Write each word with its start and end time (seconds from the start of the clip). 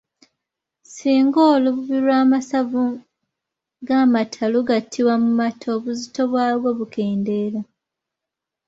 Singa 0.93 1.39
olububi 1.53 1.97
lw’amasavu 2.05 2.85
g’amata 3.87 4.43
lugattibwa 4.53 5.13
mu 5.23 5.31
mata 5.39 5.67
obuzito 5.75 6.21
bwago 6.31 6.67
bukendeera. 6.77 7.61